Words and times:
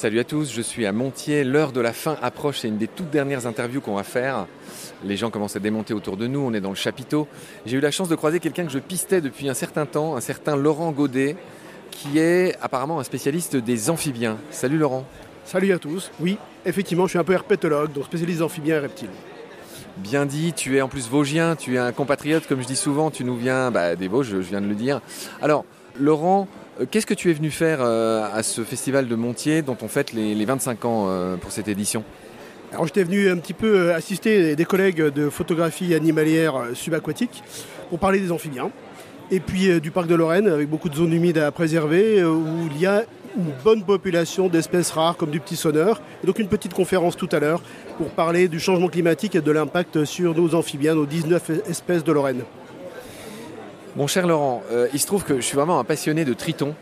Salut 0.00 0.20
à 0.20 0.24
tous, 0.24 0.50
je 0.50 0.62
suis 0.62 0.86
à 0.86 0.92
Montier, 0.92 1.44
l'heure 1.44 1.72
de 1.72 1.80
la 1.82 1.92
fin 1.92 2.16
approche, 2.22 2.60
c'est 2.60 2.68
une 2.68 2.78
des 2.78 2.88
toutes 2.88 3.10
dernières 3.10 3.46
interviews 3.46 3.82
qu'on 3.82 3.96
va 3.96 4.02
faire. 4.02 4.46
Les 5.04 5.18
gens 5.18 5.28
commencent 5.28 5.56
à 5.56 5.60
démonter 5.60 5.92
autour 5.92 6.16
de 6.16 6.26
nous, 6.26 6.40
on 6.40 6.54
est 6.54 6.62
dans 6.62 6.70
le 6.70 6.74
chapiteau. 6.74 7.28
J'ai 7.66 7.76
eu 7.76 7.80
la 7.80 7.90
chance 7.90 8.08
de 8.08 8.14
croiser 8.14 8.40
quelqu'un 8.40 8.64
que 8.64 8.72
je 8.72 8.78
pistais 8.78 9.20
depuis 9.20 9.50
un 9.50 9.52
certain 9.52 9.84
temps, 9.84 10.16
un 10.16 10.22
certain 10.22 10.56
Laurent 10.56 10.90
Godet, 10.92 11.36
qui 11.90 12.18
est 12.18 12.56
apparemment 12.62 12.98
un 12.98 13.04
spécialiste 13.04 13.56
des 13.56 13.90
amphibiens. 13.90 14.38
Salut 14.50 14.78
Laurent. 14.78 15.04
Salut 15.44 15.70
à 15.74 15.78
tous, 15.78 16.10
oui, 16.18 16.38
effectivement 16.64 17.04
je 17.04 17.10
suis 17.10 17.18
un 17.18 17.24
peu 17.24 17.34
herpétologue, 17.34 17.92
donc 17.92 18.06
spécialiste 18.06 18.40
amphibiens 18.40 18.76
et 18.76 18.80
reptiles. 18.80 19.10
Bien 19.98 20.24
dit, 20.24 20.54
tu 20.54 20.78
es 20.78 20.80
en 20.80 20.88
plus 20.88 21.10
vosgien, 21.10 21.56
tu 21.56 21.74
es 21.74 21.78
un 21.78 21.92
compatriote, 21.92 22.46
comme 22.46 22.62
je 22.62 22.66
dis 22.66 22.76
souvent, 22.76 23.10
tu 23.10 23.22
nous 23.22 23.36
viens 23.36 23.70
bah, 23.70 23.96
des 23.96 24.08
Vosges, 24.08 24.30
je 24.30 24.36
viens 24.38 24.62
de 24.62 24.66
le 24.66 24.74
dire. 24.74 25.02
Alors, 25.42 25.66
Laurent, 25.98 26.48
euh, 26.80 26.86
qu'est-ce 26.90 27.06
que 27.06 27.14
tu 27.14 27.30
es 27.30 27.32
venu 27.32 27.50
faire 27.50 27.78
euh, 27.80 28.26
à 28.32 28.42
ce 28.42 28.62
festival 28.62 29.08
de 29.08 29.14
Montier 29.14 29.62
dont 29.62 29.76
on 29.82 29.88
fête 29.88 30.12
les, 30.12 30.44
25 30.44 30.84
ans 30.84 31.06
euh, 31.08 31.36
pour 31.36 31.52
cette 31.52 31.68
édition? 31.68 32.04
Alors 32.72 32.86
j'étais 32.86 33.02
venu 33.02 33.28
un 33.28 33.36
petit 33.36 33.52
peu 33.52 33.92
assister 33.92 34.54
des 34.54 34.64
collègues 34.64 35.02
de 35.02 35.28
photographie 35.28 35.92
animalière 35.94 36.66
subaquatique 36.74 37.42
pour 37.88 37.98
parler 37.98 38.20
des 38.20 38.30
amphibiens. 38.30 38.70
Et 39.32 39.40
puis 39.40 39.80
du 39.80 39.90
parc 39.90 40.06
de 40.06 40.14
Lorraine 40.14 40.48
avec 40.48 40.68
beaucoup 40.68 40.88
de 40.88 40.94
zones 40.94 41.12
humides 41.12 41.38
à 41.38 41.50
préserver 41.50 42.24
où 42.24 42.68
il 42.70 42.80
y 42.80 42.86
a 42.86 43.04
une 43.36 43.52
bonne 43.64 43.84
population 43.84 44.48
d'espèces 44.48 44.90
rares 44.90 45.16
comme 45.16 45.30
du 45.30 45.40
petit 45.40 45.56
sonneur. 45.56 46.00
Donc 46.24 46.38
une 46.38 46.48
petite 46.48 46.74
conférence 46.74 47.16
tout 47.16 47.28
à 47.32 47.40
l'heure 47.40 47.60
pour 47.98 48.10
parler 48.10 48.46
du 48.46 48.60
changement 48.60 48.88
climatique 48.88 49.34
et 49.34 49.40
de 49.40 49.50
l'impact 49.50 50.04
sur 50.04 50.34
nos 50.36 50.54
amphibiens, 50.54 50.94
nos 50.94 51.06
19 51.06 51.68
espèces 51.68 52.04
de 52.04 52.12
Lorraine. 52.12 52.42
Mon 53.96 54.06
cher 54.06 54.26
Laurent, 54.26 54.62
euh, 54.70 54.86
il 54.92 55.00
se 55.00 55.06
trouve 55.06 55.24
que 55.24 55.36
je 55.36 55.40
suis 55.40 55.56
vraiment 55.56 55.80
un 55.80 55.84
passionné 55.84 56.24
de 56.24 56.32
tritons. 56.32 56.74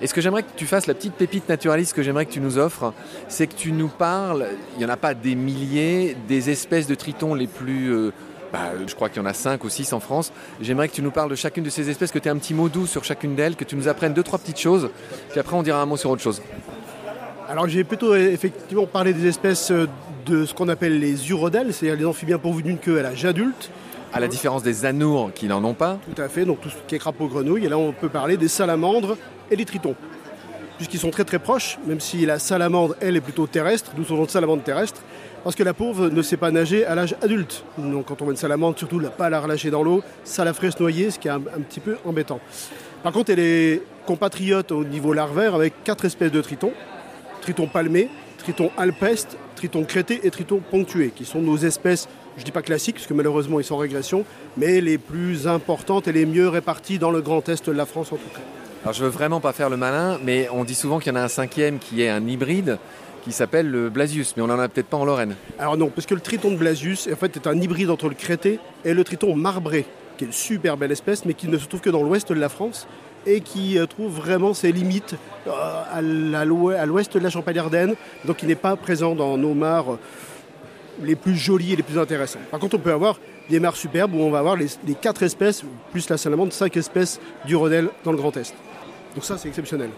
Et 0.00 0.06
ce 0.06 0.14
que 0.14 0.20
j'aimerais 0.20 0.44
que 0.44 0.48
tu 0.56 0.64
fasses, 0.64 0.86
la 0.86 0.94
petite 0.94 1.12
pépite 1.12 1.48
naturaliste 1.48 1.92
que 1.92 2.02
j'aimerais 2.02 2.24
que 2.24 2.32
tu 2.32 2.40
nous 2.40 2.56
offres, 2.56 2.94
c'est 3.28 3.46
que 3.46 3.54
tu 3.54 3.72
nous 3.72 3.88
parles, 3.88 4.46
il 4.74 4.78
n'y 4.78 4.84
en 4.86 4.88
a 4.88 4.96
pas 4.96 5.12
des 5.12 5.34
milliers, 5.34 6.16
des 6.26 6.50
espèces 6.50 6.86
de 6.86 6.94
tritons 6.94 7.34
les 7.34 7.46
plus... 7.46 7.92
Euh, 7.92 8.12
bah, 8.50 8.70
je 8.86 8.94
crois 8.94 9.10
qu'il 9.10 9.20
y 9.20 9.24
en 9.24 9.28
a 9.28 9.34
5 9.34 9.62
ou 9.62 9.68
6 9.68 9.92
en 9.92 10.00
France. 10.00 10.32
J'aimerais 10.62 10.88
que 10.88 10.94
tu 10.94 11.02
nous 11.02 11.10
parles 11.10 11.28
de 11.28 11.34
chacune 11.34 11.64
de 11.64 11.70
ces 11.70 11.90
espèces, 11.90 12.12
que 12.12 12.18
tu 12.18 12.28
aies 12.28 12.30
un 12.30 12.38
petit 12.38 12.54
mot 12.54 12.70
doux 12.70 12.86
sur 12.86 13.04
chacune 13.04 13.34
d'elles, 13.34 13.56
que 13.56 13.64
tu 13.64 13.76
nous 13.76 13.88
apprennes 13.88 14.14
deux, 14.14 14.22
trois 14.22 14.38
petites 14.38 14.58
choses, 14.58 14.88
puis 15.28 15.38
après 15.38 15.54
on 15.54 15.62
dira 15.62 15.82
un 15.82 15.86
mot 15.86 15.98
sur 15.98 16.08
autre 16.08 16.22
chose. 16.22 16.40
Alors 17.46 17.68
j'ai 17.68 17.84
plutôt 17.84 18.14
effectivement 18.14 18.86
parlé 18.86 19.12
des 19.12 19.26
espèces 19.26 19.70
de 19.70 20.46
ce 20.46 20.54
qu'on 20.54 20.68
appelle 20.68 20.98
les 20.98 21.28
urodèles, 21.28 21.74
c'est-à-dire 21.74 21.98
les 21.98 22.06
amphibiens 22.06 22.38
pourvus 22.38 22.62
d'une 22.62 22.78
queue 22.78 22.98
à 22.98 23.02
l'âge 23.02 23.26
adulte. 23.26 23.70
À 24.12 24.20
la 24.20 24.28
différence 24.28 24.62
des 24.62 24.84
anours 24.84 25.32
qui 25.34 25.46
n'en 25.46 25.62
ont 25.64 25.74
pas. 25.74 25.98
Tout 26.14 26.20
à 26.20 26.28
fait, 26.28 26.44
donc 26.44 26.60
tout 26.60 26.70
ce 26.70 26.76
qui 26.86 26.94
est 26.94 26.98
crapaud 26.98 27.28
grenouille. 27.28 27.66
Et 27.66 27.68
là, 27.68 27.76
on 27.76 27.92
peut 27.92 28.08
parler 28.08 28.36
des 28.36 28.48
salamandres 28.48 29.16
et 29.50 29.56
des 29.56 29.64
tritons. 29.64 29.94
Puisqu'ils 30.78 31.00
sont 31.00 31.10
très 31.10 31.24
très 31.24 31.38
proches, 31.38 31.78
même 31.86 32.00
si 32.00 32.24
la 32.24 32.38
salamandre, 32.38 32.94
elle, 33.00 33.16
est 33.16 33.20
plutôt 33.20 33.46
terrestre, 33.46 33.92
d'où 33.96 34.04
son 34.04 34.14
nom 34.14 34.24
de 34.24 34.30
salamandre 34.30 34.62
terrestre, 34.62 35.02
parce 35.44 35.56
que 35.56 35.62
la 35.62 35.74
pauvre 35.74 36.08
ne 36.08 36.22
sait 36.22 36.36
pas 36.36 36.50
nager 36.50 36.86
à 36.86 36.94
l'âge 36.94 37.16
adulte. 37.20 37.64
Donc 37.76 38.06
quand 38.06 38.22
on 38.22 38.24
voit 38.24 38.32
une 38.32 38.38
salamandre, 38.38 38.78
surtout, 38.78 39.00
ne 39.00 39.08
pas 39.08 39.28
la 39.28 39.40
relâcher 39.40 39.70
dans 39.70 39.82
l'eau, 39.82 40.02
ça 40.24 40.44
la 40.44 40.54
ferait 40.54 40.70
se 40.70 40.78
noyer, 40.78 41.10
ce 41.10 41.18
qui 41.18 41.28
est 41.28 41.32
un, 41.32 41.40
petit 41.40 41.80
peu 41.80 41.96
embêtant. 42.04 42.40
Par 43.02 43.12
contre, 43.12 43.30
elle 43.30 43.40
est 43.40 43.82
compatriote 44.06 44.72
au 44.72 44.84
niveau 44.84 45.12
larvaire 45.12 45.54
avec 45.54 45.82
quatre 45.84 46.04
espèces 46.04 46.32
de 46.32 46.40
tritons. 46.40 46.72
Triton 47.42 47.66
palmé, 47.66 48.08
triton 48.38 48.70
alpeste, 48.76 49.36
triton 49.56 49.84
crété 49.84 50.20
et 50.24 50.30
triton 50.30 50.60
ponctué, 50.70 51.10
qui 51.14 51.24
sont 51.24 51.40
nos 51.40 51.56
espèces 51.56 52.08
je 52.38 52.42
ne 52.42 52.44
dis 52.44 52.52
pas 52.52 52.62
classiques, 52.62 52.94
parce 52.94 53.06
que 53.08 53.14
malheureusement 53.14 53.58
ils 53.58 53.64
sont 53.64 53.74
en 53.74 53.78
régression, 53.78 54.24
mais 54.56 54.80
les 54.80 54.96
plus 54.96 55.48
importantes 55.48 56.06
et 56.06 56.12
les 56.12 56.24
mieux 56.24 56.48
réparties 56.48 56.98
dans 56.98 57.10
le 57.10 57.20
grand 57.20 57.46
est 57.48 57.66
de 57.66 57.72
la 57.72 57.84
France 57.84 58.12
en 58.12 58.16
tout 58.16 58.28
cas. 58.32 58.40
Alors 58.84 58.94
je 58.94 59.02
veux 59.02 59.10
vraiment 59.10 59.40
pas 59.40 59.52
faire 59.52 59.68
le 59.68 59.76
malin, 59.76 60.18
mais 60.24 60.48
on 60.52 60.62
dit 60.62 60.76
souvent 60.76 61.00
qu'il 61.00 61.12
y 61.12 61.16
en 61.16 61.18
a 61.18 61.24
un 61.24 61.28
cinquième 61.28 61.78
qui 61.80 62.02
est 62.02 62.08
un 62.08 62.24
hybride 62.26 62.78
qui 63.24 63.32
s'appelle 63.32 63.68
le 63.68 63.90
Blasius, 63.90 64.34
mais 64.36 64.42
on 64.42 64.46
n'en 64.46 64.58
a 64.60 64.68
peut-être 64.68 64.86
pas 64.86 64.96
en 64.96 65.04
Lorraine. 65.04 65.34
Alors 65.58 65.76
non, 65.76 65.88
parce 65.88 66.06
que 66.06 66.14
le 66.14 66.20
triton 66.20 66.52
de 66.52 66.56
Blasius 66.56 67.08
en 67.12 67.16
fait, 67.16 67.36
est 67.36 67.48
un 67.48 67.60
hybride 67.60 67.90
entre 67.90 68.08
le 68.08 68.14
crété 68.14 68.60
et 68.84 68.94
le 68.94 69.02
triton 69.02 69.34
marbré, 69.34 69.84
qui 70.16 70.24
est 70.24 70.26
une 70.28 70.32
super 70.32 70.76
belle 70.76 70.92
espèce, 70.92 71.24
mais 71.24 71.34
qui 71.34 71.48
ne 71.48 71.58
se 71.58 71.66
trouve 71.66 71.80
que 71.80 71.90
dans 71.90 72.04
l'ouest 72.04 72.32
de 72.32 72.38
la 72.38 72.48
France 72.48 72.86
et 73.26 73.40
qui 73.40 73.78
euh, 73.78 73.86
trouve 73.86 74.12
vraiment 74.12 74.54
ses 74.54 74.70
limites 74.70 75.16
euh, 75.48 75.50
à 75.92 76.00
l'ouest 76.86 77.14
de 77.14 77.18
la 77.18 77.30
Champagne-Ardenne, 77.30 77.96
donc 78.24 78.42
il 78.42 78.48
n'est 78.48 78.54
pas 78.54 78.76
présent 78.76 79.16
dans 79.16 79.36
nos 79.36 79.54
mares 79.54 79.98
les 81.02 81.16
plus 81.16 81.36
jolis 81.36 81.72
et 81.72 81.76
les 81.76 81.82
plus 81.82 81.98
intéressants. 81.98 82.40
Par 82.50 82.60
contre, 82.60 82.76
on 82.76 82.80
peut 82.80 82.92
avoir 82.92 83.18
des 83.48 83.60
mares 83.60 83.76
superbes 83.76 84.14
où 84.14 84.18
on 84.18 84.30
va 84.30 84.38
avoir 84.38 84.56
les, 84.56 84.68
quatre 85.00 85.22
espèces, 85.22 85.62
plus 85.90 86.08
la 86.08 86.16
salamandre, 86.16 86.52
cinq 86.52 86.76
espèces 86.76 87.20
du 87.46 87.56
Rodel 87.56 87.88
dans 88.04 88.12
le 88.12 88.18
Grand 88.18 88.36
Est. 88.36 88.54
Donc 89.14 89.24
ça, 89.24 89.38
c'est 89.38 89.48
exceptionnel. 89.48 89.90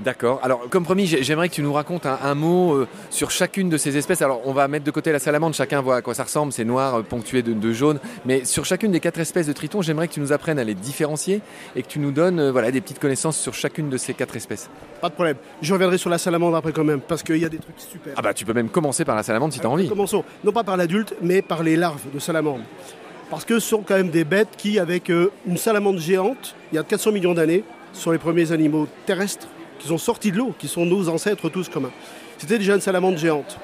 D'accord. 0.00 0.40
Alors, 0.42 0.68
comme 0.70 0.84
promis, 0.84 1.06
j'aimerais 1.06 1.48
que 1.48 1.54
tu 1.54 1.62
nous 1.62 1.72
racontes 1.72 2.06
un, 2.06 2.34
mot 2.34 2.74
euh, 2.74 2.88
sur 3.10 3.30
chacune 3.30 3.68
de 3.68 3.76
ces 3.76 3.96
espèces. 3.96 4.22
Alors, 4.22 4.42
on 4.44 4.52
va 4.52 4.66
mettre 4.68 4.84
de 4.84 4.90
côté 4.90 5.12
la 5.12 5.18
salamandre, 5.18 5.54
chacun 5.54 5.80
voit 5.80 5.96
à 5.96 6.02
quoi 6.02 6.14
ça 6.14 6.24
ressemble, 6.24 6.52
c'est 6.52 6.64
noir, 6.64 6.96
euh, 6.96 7.02
ponctué 7.02 7.42
de, 7.42 7.72
jaune. 7.72 7.98
Mais 8.24 8.44
sur 8.44 8.64
chacune 8.64 8.90
des 8.90 9.00
quatre 9.00 9.20
espèces 9.20 9.46
de 9.46 9.52
tritons, 9.52 9.82
j'aimerais 9.82 10.08
que 10.08 10.14
tu 10.14 10.20
nous 10.20 10.32
apprennes 10.32 10.58
à 10.58 10.64
les 10.64 10.74
différencier 10.74 11.40
et 11.76 11.82
que 11.82 11.88
tu 11.88 11.98
nous 11.98 12.10
donnes 12.10 12.40
euh, 12.40 12.52
voilà, 12.52 12.70
des 12.70 12.80
petites 12.80 12.98
connaissances 12.98 13.38
sur 13.38 13.54
chacune 13.54 13.88
de 13.88 13.96
ces 13.96 14.14
quatre 14.14 14.36
espèces. 14.36 14.68
Pas 15.00 15.08
de 15.08 15.14
problème. 15.14 15.36
Je 15.62 15.72
reviendrai 15.72 15.98
sur 15.98 16.10
la 16.10 16.18
salamandre 16.18 16.56
après 16.56 16.72
quand 16.72 16.84
même, 16.84 17.00
parce 17.00 17.22
qu'il 17.22 17.38
y 17.38 17.44
a 17.44 17.48
des 17.48 17.58
trucs 17.58 17.78
super. 17.78 18.14
Ah 18.16 18.22
bah, 18.22 18.34
tu 18.34 18.44
peux 18.44 18.52
même 18.52 18.68
commencer 18.68 19.04
par 19.04 19.16
la 19.16 19.22
salamandre 19.22 19.54
si 19.54 19.60
tu 19.60 19.66
as 19.66 19.70
envie. 19.70 19.88
Commençons, 19.88 20.24
non 20.42 20.52
pas 20.52 20.64
par 20.64 20.76
l'adulte, 20.76 21.14
mais 21.22 21.42
par 21.42 21.62
les 21.62 21.76
larves 21.76 22.02
de 22.12 22.18
salamandre. 22.18 22.64
Parce 23.30 23.44
que 23.44 23.58
ce 23.58 23.68
sont 23.68 23.82
quand 23.82 23.94
même 23.94 24.10
des 24.10 24.24
bêtes 24.24 24.50
qui, 24.56 24.78
avec 24.78 25.08
une 25.08 25.56
salamandre 25.56 25.98
géante, 25.98 26.54
il 26.72 26.76
y 26.76 26.78
a 26.78 26.82
400 26.82 27.12
millions 27.12 27.34
d'années, 27.34 27.64
sont 27.92 28.10
les 28.10 28.18
premiers 28.18 28.52
animaux 28.52 28.86
terrestres 29.06 29.48
qui 29.84 29.88
sont 29.88 29.98
sortis 29.98 30.32
de 30.32 30.38
l'eau, 30.38 30.54
qui 30.58 30.66
sont 30.66 30.86
nos 30.86 31.10
ancêtres 31.10 31.50
tous 31.50 31.68
communs. 31.68 31.92
C'était 32.38 32.56
déjà 32.56 32.74
une 32.74 32.80
salamandre 32.80 33.18
géante. 33.18 33.58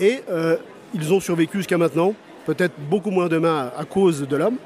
Et 0.00 0.20
euh, 0.28 0.56
ils 0.92 1.14
ont 1.14 1.20
survécu 1.20 1.58
jusqu'à 1.58 1.78
maintenant, 1.78 2.12
peut-être 2.44 2.74
beaucoup 2.90 3.12
moins 3.12 3.28
demain 3.28 3.70
à, 3.78 3.84
cause 3.84 4.26
de 4.26 4.36
l'homme, 4.36 4.56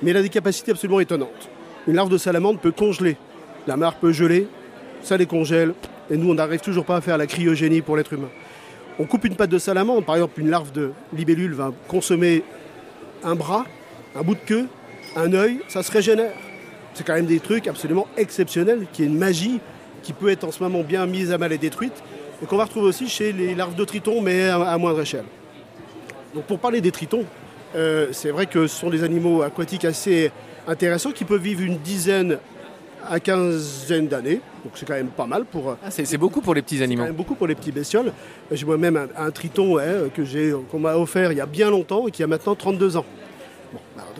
mais 0.00 0.12
il 0.12 0.16
a 0.16 0.22
des 0.22 0.28
capacités 0.28 0.70
absolument 0.70 1.00
étonnantes. 1.00 1.50
Une 1.88 1.96
larve 1.96 2.08
de 2.08 2.18
salamandre 2.18 2.60
peut 2.60 2.70
congeler, 2.70 3.16
la 3.66 3.76
mare 3.76 3.96
peut 3.96 4.12
geler, 4.12 4.46
ça 5.02 5.16
les 5.16 5.26
congèle, 5.26 5.74
et 6.08 6.16
nous 6.16 6.30
on 6.30 6.34
n'arrive 6.34 6.60
toujours 6.60 6.84
pas 6.84 6.94
à 6.94 7.00
faire 7.00 7.18
la 7.18 7.26
cryogénie 7.26 7.80
pour 7.80 7.96
l'être 7.96 8.12
humain. 8.12 8.30
On 9.00 9.06
coupe 9.06 9.24
une 9.24 9.34
patte 9.34 9.50
de 9.50 9.58
salamandre, 9.58 10.04
par 10.04 10.14
exemple 10.14 10.40
une 10.40 10.50
larve 10.50 10.70
de 10.70 10.92
libellule 11.16 11.54
va 11.54 11.72
consommer 11.88 12.44
un 13.24 13.34
bras, 13.34 13.66
un 14.14 14.22
bout 14.22 14.36
de 14.36 14.40
queue, 14.46 14.68
un 15.16 15.32
œil, 15.32 15.62
ça 15.66 15.82
se 15.82 15.90
régénère. 15.90 16.32
C'est 16.94 17.04
quand 17.04 17.14
même 17.14 17.26
des 17.26 17.40
trucs 17.40 17.66
absolument 17.66 18.06
exceptionnels, 18.16 18.86
qui 18.92 19.02
est 19.02 19.06
une 19.06 19.18
magie 19.18 19.60
qui 20.06 20.12
peut 20.12 20.28
être 20.28 20.44
en 20.44 20.52
ce 20.52 20.62
moment 20.62 20.84
bien 20.84 21.04
mise 21.04 21.32
à 21.32 21.38
mal 21.38 21.52
et 21.52 21.58
détruite, 21.58 22.00
et 22.40 22.46
qu'on 22.46 22.56
va 22.56 22.64
retrouver 22.64 22.86
aussi 22.86 23.08
chez 23.08 23.32
les 23.32 23.56
larves 23.56 23.74
de 23.74 23.84
tritons, 23.84 24.20
mais 24.20 24.48
à, 24.48 24.78
moindre 24.78 25.00
échelle. 25.00 25.24
Donc 26.32 26.44
pour 26.44 26.60
parler 26.60 26.80
des 26.80 26.92
tritons, 26.92 27.24
euh, 27.74 28.06
c'est 28.12 28.30
vrai 28.30 28.46
que 28.46 28.68
ce 28.68 28.78
sont 28.78 28.88
des 28.88 29.02
animaux 29.02 29.42
aquatiques 29.42 29.84
assez 29.84 30.30
intéressants 30.68 31.10
qui 31.10 31.24
peuvent 31.24 31.42
vivre 31.42 31.62
une 31.62 31.78
dizaine 31.78 32.38
à 33.08 33.18
quinzaine 33.18 34.06
d'années. 34.06 34.40
Donc 34.62 34.74
c'est 34.74 34.86
quand 34.86 34.94
même 34.94 35.08
pas 35.08 35.26
mal 35.26 35.44
pour. 35.44 35.76
Ah, 35.82 35.90
c'est 35.90 36.18
beaucoup 36.18 36.40
pour 36.40 36.54
les 36.54 36.62
petits 36.62 36.84
animaux. 36.84 37.02
Quand 37.02 37.08
même 37.08 37.16
beaucoup 37.16 37.34
pour 37.34 37.48
les 37.48 37.56
petits 37.56 37.72
bestioles. 37.72 38.12
J'ai 38.52 38.64
moi-même 38.64 39.08
un, 39.16 39.30
triton 39.32 39.78
que 40.14 40.24
j'ai 40.24 40.54
qu'on 40.70 40.78
m'a 40.78 40.94
offert 40.94 41.32
il 41.32 41.38
y 41.38 41.40
a 41.40 41.46
bien 41.46 41.68
longtemps 41.68 42.06
et 42.06 42.12
qui 42.12 42.22
a 42.22 42.28
maintenant 42.28 42.54
32 42.54 42.96
ans. 42.96 43.06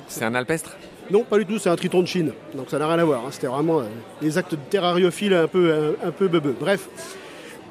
c'est 0.08 0.24
un 0.24 0.34
alpestre? 0.34 0.76
Non, 1.10 1.22
pas 1.22 1.38
du 1.38 1.46
tout, 1.46 1.58
c'est 1.58 1.68
un 1.68 1.76
triton 1.76 2.00
de 2.02 2.06
Chine. 2.06 2.32
Donc 2.54 2.68
ça 2.68 2.78
n'a 2.78 2.86
rien 2.86 2.98
à 2.98 3.04
voir. 3.04 3.24
Hein. 3.24 3.30
C'était 3.30 3.46
vraiment 3.46 3.80
euh, 3.80 3.84
des 4.20 4.38
actes 4.38 4.52
de 4.52 4.60
terrariophiles 4.70 5.34
un 5.34 5.46
peu, 5.46 5.96
un, 6.04 6.10
peu 6.10 6.28
beubeux. 6.28 6.56
Bref, 6.58 6.88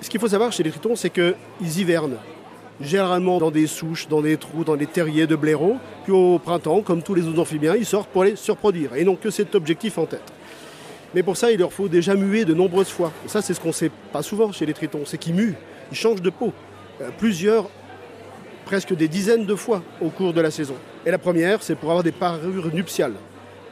ce 0.01 0.09
qu'il 0.09 0.19
faut 0.19 0.27
savoir 0.27 0.51
chez 0.51 0.63
les 0.63 0.71
tritons, 0.71 0.95
c'est 0.95 1.09
qu'ils 1.09 1.35
hivernent. 1.79 2.17
Généralement 2.81 3.37
dans 3.37 3.51
des 3.51 3.67
souches, 3.67 4.07
dans 4.07 4.21
des 4.21 4.37
trous, 4.37 4.63
dans 4.63 4.75
des 4.75 4.85
terriers 4.85 5.27
de 5.27 5.35
blaireaux. 5.35 5.77
Puis 6.03 6.11
au 6.13 6.39
printemps, 6.39 6.81
comme 6.81 7.01
tous 7.01 7.15
les 7.15 7.27
autres 7.27 7.39
amphibiens, 7.39 7.75
ils 7.75 7.85
sortent 7.85 8.09
pour 8.09 8.23
aller 8.23 8.35
se 8.35 8.51
reproduire. 8.51 8.95
Et 8.95 9.03
n'ont 9.03 9.15
que 9.15 9.29
cet 9.29 9.55
objectif 9.55 9.97
en 9.97 10.05
tête. 10.05 10.33
Mais 11.13 11.23
pour 11.23 11.37
ça, 11.37 11.51
il 11.51 11.59
leur 11.59 11.71
faut 11.71 11.87
déjà 11.87 12.15
muer 12.15 12.43
de 12.43 12.53
nombreuses 12.53 12.89
fois. 12.89 13.11
Ça, 13.27 13.41
c'est 13.41 13.53
ce 13.53 13.59
qu'on 13.59 13.69
ne 13.69 13.73
sait 13.73 13.91
pas 14.11 14.21
souvent 14.21 14.51
chez 14.51 14.65
les 14.65 14.73
tritons. 14.73 15.03
C'est 15.05 15.17
qu'ils 15.17 15.33
muent. 15.33 15.55
Ils 15.91 15.97
changent 15.97 16.21
de 16.21 16.29
peau. 16.29 16.51
Euh, 17.01 17.09
plusieurs, 17.17 17.69
presque 18.65 18.95
des 18.95 19.07
dizaines 19.07 19.45
de 19.45 19.55
fois 19.55 19.81
au 20.01 20.09
cours 20.09 20.33
de 20.33 20.41
la 20.41 20.51
saison. 20.51 20.75
Et 21.05 21.11
la 21.11 21.17
première, 21.17 21.63
c'est 21.63 21.75
pour 21.75 21.89
avoir 21.91 22.03
des 22.03 22.11
parures 22.11 22.73
nuptiales. 22.73 23.13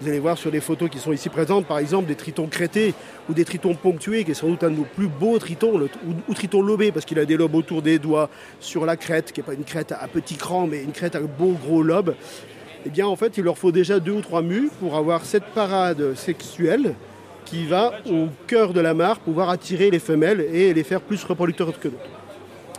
Vous 0.02 0.10
allez 0.10 0.20
voir 0.20 0.38
sur 0.38 0.52
les 0.52 0.60
photos 0.60 0.90
qui 0.90 1.00
sont 1.00 1.14
ici 1.14 1.30
présentes, 1.30 1.66
par 1.66 1.80
exemple, 1.80 2.08
des 2.08 2.16
tritons 2.16 2.48
crétés 2.48 2.94
ou 3.30 3.34
des 3.34 3.46
tritons 3.46 3.74
ponctués, 3.74 4.24
qui 4.24 4.32
est 4.32 4.34
sans 4.34 4.48
doute 4.48 4.64
un 4.64 4.70
de 4.70 4.76
nos 4.76 4.84
plus 4.84 5.08
beaux 5.08 5.40
tritons, 5.40 5.80
ou, 6.28 6.34
triton 6.34 6.62
lobé, 6.62 6.92
parce 6.92 7.06
qu'il 7.06 7.20
a 7.20 7.26
des 7.26 7.38
lobes 7.38 7.56
autour 7.56 7.82
des 7.82 8.00
doigts, 8.00 8.30
sur 8.60 8.86
la 8.86 8.98
crête, 8.98 9.32
qui 9.32 9.40
n'est 9.40 9.46
pas 9.46 9.54
une 9.54 9.64
crête 9.64 9.92
à 9.92 10.08
petit 10.08 10.36
cran, 10.36 10.68
mais 10.68 10.84
une 10.84 10.92
crête 10.92 11.16
à 11.16 11.22
beau 11.22 11.56
gros 11.64 11.84
lobe. 11.84 12.16
Eh 12.86 12.90
bien, 12.90 13.08
en 13.08 13.16
fait, 13.16 13.38
il 13.38 13.46
leur 13.46 13.58
faut 13.58 13.72
déjà 13.72 14.00
deux 14.00 14.12
ou 14.12 14.22
trois 14.22 14.42
mus 14.42 14.70
pour 14.80 14.98
avoir 14.98 15.24
cette 15.24 15.46
parade 15.46 16.16
sexuelle 16.16 16.96
qui 17.46 17.66
va 17.66 17.94
au 18.10 18.28
cœur 18.48 18.74
de 18.74 18.82
la 18.82 18.94
mare, 18.94 19.20
pouvoir 19.20 19.50
attirer 19.50 19.90
les 19.90 20.00
femelles 20.00 20.42
et 20.42 20.74
les 20.74 20.84
faire 20.84 21.02
plus 21.02 21.24
reproducteurs 21.24 21.80
que 21.80 21.88
d'autres. 21.88 22.04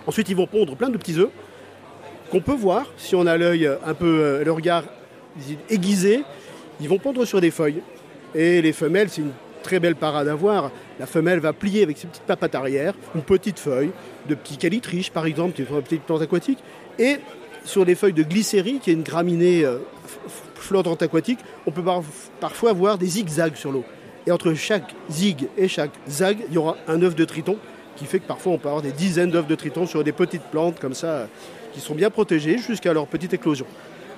Ensuite, 0.06 0.28
ils 0.28 0.36
vont 0.36 0.46
pondre 0.46 0.76
plein 0.76 0.90
de 0.90 0.98
petits 0.98 1.18
œufs 1.18 1.30
qu'on 2.30 2.40
peut 2.40 2.54
voir 2.54 2.86
si 2.96 3.14
on 3.14 3.26
a 3.26 3.36
l'œil 3.36 3.70
un 3.84 3.94
peu, 3.94 4.20
euh, 4.20 4.44
le 4.44 4.52
regard 4.52 4.84
aiguisé. 5.68 6.22
Ils 6.80 6.88
vont 6.88 6.98
pondre 6.98 7.24
sur 7.24 7.40
des 7.40 7.50
feuilles. 7.50 7.82
Et 8.34 8.62
les 8.62 8.72
femelles, 8.72 9.08
c'est 9.10 9.22
une 9.22 9.32
très 9.62 9.80
belle 9.80 9.96
parade 9.96 10.28
à 10.28 10.34
voir. 10.34 10.70
La 10.98 11.06
femelle 11.06 11.40
va 11.40 11.52
plier 11.52 11.82
avec 11.82 11.98
ses 11.98 12.06
petites 12.06 12.24
papates 12.24 12.54
arrière, 12.54 12.94
une 13.14 13.22
petite 13.22 13.58
feuille 13.58 13.90
de 14.28 14.34
petits 14.34 14.56
calitriches 14.56 15.10
par 15.10 15.26
exemple, 15.26 15.54
qui 15.54 15.64
sont 15.64 15.76
une 15.76 15.82
petite 15.82 16.02
plante 16.02 16.22
aquatique, 16.22 16.58
et 16.98 17.16
sur 17.64 17.84
les 17.84 17.94
feuilles 17.94 18.12
de 18.12 18.22
glycérie, 18.22 18.78
qui 18.80 18.90
est 18.90 18.94
une 18.94 19.02
graminée 19.02 19.64
euh, 19.64 19.78
flottante 20.54 21.02
aquatique, 21.02 21.40
on 21.66 21.70
peut 21.70 21.82
parfois 22.40 22.72
voir 22.72 22.98
des 22.98 23.06
zigzags 23.06 23.56
sur 23.56 23.72
l'eau. 23.72 23.84
Et 24.26 24.30
entre 24.30 24.54
chaque 24.54 24.94
zig 25.10 25.48
et 25.56 25.68
chaque 25.68 25.92
zag, 26.08 26.38
il 26.48 26.54
y 26.54 26.58
aura 26.58 26.76
un 26.86 27.02
œuf 27.02 27.14
de 27.14 27.24
triton, 27.24 27.56
qui 27.96 28.06
fait 28.06 28.18
que 28.18 28.26
parfois 28.26 28.52
on 28.52 28.58
peut 28.58 28.68
avoir 28.68 28.82
des 28.82 28.92
dizaines 28.92 29.30
d'œufs 29.30 29.46
de 29.46 29.54
triton 29.54 29.86
sur 29.86 30.04
des 30.04 30.12
petites 30.12 30.42
plantes 30.42 30.78
comme 30.78 30.94
ça, 30.94 31.28
qui 31.74 31.80
sont 31.80 31.94
bien 31.94 32.08
protégées 32.08 32.56
jusqu'à 32.58 32.92
leur 32.92 33.06
petite 33.06 33.34
éclosion. 33.34 33.66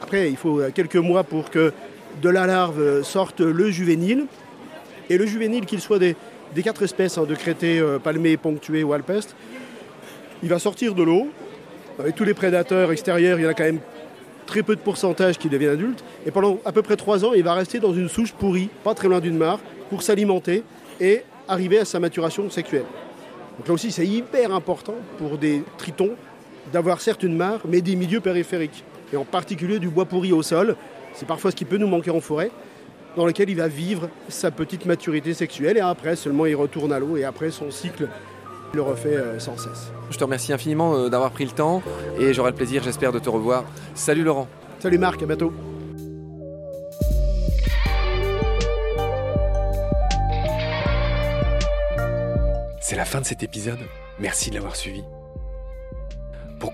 Après, 0.02 0.30
il 0.30 0.36
faut 0.36 0.60
quelques 0.74 0.96
mois 0.96 1.24
pour 1.24 1.50
que 1.50 1.72
de 2.22 2.28
la 2.28 2.46
larve 2.46 3.02
sorte 3.02 3.40
le 3.40 3.70
juvénile. 3.70 4.26
Et 5.08 5.18
le 5.18 5.26
juvénile, 5.26 5.66
qu'il 5.66 5.80
soit 5.80 5.98
des, 5.98 6.16
quatre 6.62 6.82
espèces 6.82 7.18
hein, 7.18 7.24
de 7.24 7.34
crétés 7.34 7.78
euh, 7.78 7.98
palmés, 7.98 8.36
ponctués 8.36 8.82
ou 8.82 8.92
alpestres, 8.92 9.34
il 10.42 10.48
va 10.48 10.58
sortir 10.58 10.94
de 10.94 11.02
l'eau. 11.02 11.28
Avec 11.98 12.14
tous 12.14 12.24
les 12.24 12.34
prédateurs 12.34 12.92
extérieurs, 12.92 13.38
il 13.38 13.44
y 13.44 13.46
en 13.46 13.50
a 13.50 13.54
quand 13.54 13.64
même 13.64 13.80
très 14.46 14.62
peu 14.62 14.76
de 14.76 14.80
pourcentage 14.80 15.38
qui 15.38 15.48
deviennent 15.48 15.72
adultes. 15.72 16.04
Et 16.26 16.30
pendant 16.30 16.58
à 16.64 16.72
peu 16.72 16.82
près 16.82 16.96
trois 16.96 17.24
ans, 17.24 17.32
il 17.34 17.42
va 17.42 17.54
rester 17.54 17.78
dans 17.78 17.94
une 17.94 18.08
souche 18.08 18.32
pourrie, 18.32 18.68
pas 18.84 18.94
très 18.94 19.08
loin 19.08 19.20
d'une 19.20 19.36
mare, 19.36 19.60
pour 19.88 20.02
s'alimenter 20.02 20.62
et 21.00 21.22
arriver 21.48 21.78
à 21.78 21.84
sa 21.84 22.00
maturation 22.00 22.50
sexuelle. 22.50 22.84
Donc 23.58 23.68
là 23.68 23.74
aussi, 23.74 23.90
c'est 23.90 24.06
hyper 24.06 24.52
important 24.52 24.94
pour 25.18 25.38
des 25.38 25.62
tritons 25.78 26.16
d'avoir 26.72 27.00
certes 27.00 27.22
une 27.22 27.36
mare, 27.36 27.60
mais 27.68 27.80
des 27.80 27.96
milieux 27.96 28.20
périphériques. 28.20 28.84
Et 29.12 29.16
en 29.16 29.24
particulier 29.24 29.78
du 29.78 29.88
bois 29.88 30.04
pourri 30.04 30.32
au 30.32 30.42
sol. 30.42 30.76
C'est 31.14 31.26
parfois 31.26 31.50
ce 31.50 31.56
qui 31.56 31.64
peut 31.64 31.78
nous 31.78 31.86
manquer 31.86 32.10
en 32.10 32.20
forêt, 32.20 32.50
dans 33.16 33.24
lequel 33.24 33.48
il 33.48 33.56
va 33.56 33.68
vivre 33.68 34.08
sa 34.28 34.50
petite 34.50 34.84
maturité 34.84 35.32
sexuelle. 35.32 35.76
Et 35.76 35.80
après, 35.80 36.16
seulement, 36.16 36.46
il 36.46 36.54
retourne 36.54 36.92
à 36.92 36.98
l'eau. 36.98 37.16
Et 37.16 37.24
après, 37.24 37.50
son 37.50 37.70
cycle 37.70 38.08
le 38.74 38.82
refait 38.82 39.16
euh, 39.16 39.38
sans 39.38 39.56
cesse. 39.56 39.90
Je 40.10 40.18
te 40.18 40.24
remercie 40.24 40.52
infiniment 40.52 40.94
euh, 40.94 41.08
d'avoir 41.08 41.30
pris 41.30 41.44
le 41.44 41.52
temps. 41.52 41.82
Et 42.18 42.34
j'aurai 42.34 42.50
le 42.50 42.56
plaisir, 42.56 42.82
j'espère, 42.82 43.12
de 43.12 43.18
te 43.18 43.30
revoir. 43.30 43.64
Salut 43.94 44.24
Laurent. 44.24 44.48
Salut 44.78 44.98
Marc, 44.98 45.22
à 45.22 45.26
bientôt. 45.26 45.52
C'est 52.80 52.96
la 52.96 53.04
fin 53.04 53.20
de 53.20 53.26
cet 53.26 53.42
épisode. 53.42 53.80
Merci 54.20 54.50
de 54.50 54.54
l'avoir 54.54 54.76
suivi. 54.76 55.02